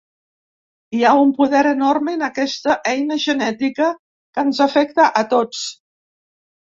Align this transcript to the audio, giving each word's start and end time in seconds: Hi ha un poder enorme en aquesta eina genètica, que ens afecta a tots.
Hi 0.95 1.01
ha 1.05 1.11
un 1.25 1.33
poder 1.41 1.59
enorme 1.71 2.15
en 2.19 2.27
aquesta 2.29 2.77
eina 2.93 3.19
genètica, 3.27 3.93
que 4.39 4.47
ens 4.49 4.63
afecta 4.67 5.11
a 5.23 5.25
tots. 5.35 5.63